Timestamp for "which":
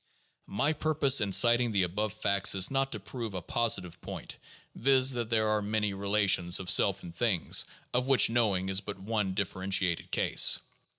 8.07-8.27